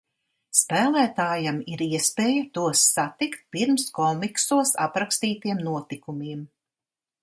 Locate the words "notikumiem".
5.73-6.47